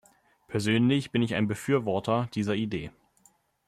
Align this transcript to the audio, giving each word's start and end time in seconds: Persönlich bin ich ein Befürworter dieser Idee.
Persönlich 0.47 1.11
bin 1.11 1.21
ich 1.21 1.35
ein 1.35 1.47
Befürworter 1.47 2.27
dieser 2.33 2.55
Idee. 2.55 2.89